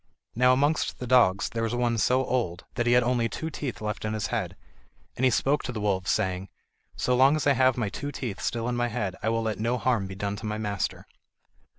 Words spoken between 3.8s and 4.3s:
left in his